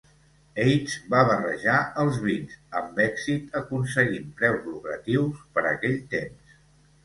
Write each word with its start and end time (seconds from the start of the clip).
Heitz 0.61 0.95
va 1.13 1.19
barrejar 1.31 1.75
els 2.05 2.17
vins 2.23 2.57
amb 2.81 2.99
èxit, 3.07 3.53
aconseguint 3.61 4.35
preus 4.43 4.67
lucratius 4.73 5.47
per 5.57 5.69
aquell 5.77 5.99
temps. 6.19 6.61